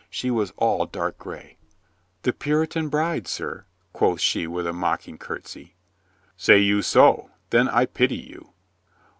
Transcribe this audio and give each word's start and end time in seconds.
She 0.09 0.31
was 0.31 0.51
all 0.57 0.87
dark 0.87 1.19
gray. 1.19 1.57
"The 2.23 2.33
Puritan 2.33 2.89
bride, 2.89 3.27
sir," 3.27 3.67
quoth 3.93 4.19
she 4.19 4.47
with 4.47 4.65
a 4.65 4.73
mock 4.73 5.07
ing 5.07 5.19
curtsy. 5.19 5.75
"Say 6.35 6.57
you 6.57 6.81
so? 6.81 7.29
Then 7.51 7.69
I 7.69 7.85
pity 7.85 8.15
you." 8.17 8.51